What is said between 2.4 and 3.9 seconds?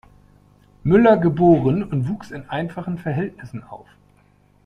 einfachen Verhältnissen auf.